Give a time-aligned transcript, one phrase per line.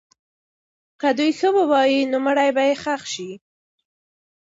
[0.99, 3.31] که دوی ښه ووایي، نو مړی به یې ښخ سي.